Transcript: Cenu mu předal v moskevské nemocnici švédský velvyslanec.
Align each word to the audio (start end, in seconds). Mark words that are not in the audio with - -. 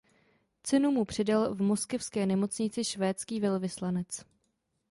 Cenu 0.63 0.91
mu 0.91 1.05
předal 1.05 1.55
v 1.55 1.61
moskevské 1.61 2.25
nemocnici 2.25 2.83
švédský 2.83 3.39
velvyslanec. 3.39 4.25